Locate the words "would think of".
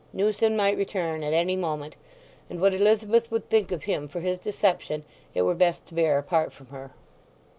3.29-3.83